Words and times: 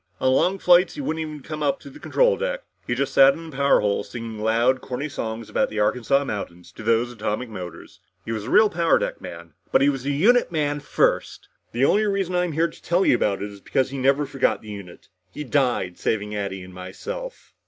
On 0.19 0.33
long 0.33 0.57
flights 0.57 0.95
he 0.95 1.01
wouldn't 1.01 1.21
even 1.21 1.43
come 1.43 1.61
up 1.61 1.79
to 1.81 1.89
the 1.91 1.99
control 1.99 2.35
deck. 2.35 2.63
He 2.87 2.95
just 2.95 3.13
sat 3.13 3.35
in 3.35 3.51
the 3.51 3.55
power 3.55 3.81
hole 3.81 4.03
singing 4.03 4.39
loud 4.39 4.81
corny 4.81 5.07
songs 5.07 5.47
about 5.47 5.69
the 5.69 5.79
Arkansas 5.79 6.23
mountains 6.25 6.71
to 6.71 6.81
those 6.81 7.11
atomic 7.11 7.49
motors. 7.49 7.99
He 8.25 8.31
was 8.31 8.45
a 8.45 8.49
real 8.49 8.67
power 8.67 8.97
deck 8.97 9.21
man. 9.21 9.53
But 9.71 9.81
he 9.83 9.89
was 9.89 10.03
a 10.07 10.09
unit 10.09 10.51
man 10.51 10.79
first! 10.79 11.49
The 11.71 11.85
only 11.85 12.05
reason 12.05 12.33
I'm 12.33 12.53
here 12.53 12.67
to 12.67 12.81
tell 12.81 13.05
you 13.05 13.13
about 13.13 13.43
it 13.43 13.51
is 13.51 13.61
because 13.61 13.91
he 13.91 13.99
never 13.99 14.25
forgot 14.25 14.63
the 14.63 14.69
unit. 14.69 15.07
He 15.35 15.43
died 15.43 15.99
saving 15.99 16.35
Addy 16.35 16.63
and 16.63 16.73
myself." 16.73 17.53